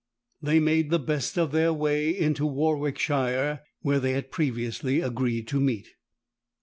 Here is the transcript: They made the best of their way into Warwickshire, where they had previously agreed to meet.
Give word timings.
They 0.41 0.59
made 0.59 0.89
the 0.89 0.97
best 0.97 1.37
of 1.37 1.51
their 1.51 1.71
way 1.71 2.09
into 2.09 2.43
Warwickshire, 2.47 3.61
where 3.83 3.99
they 3.99 4.13
had 4.13 4.31
previously 4.31 4.99
agreed 4.99 5.47
to 5.49 5.59
meet. 5.59 5.89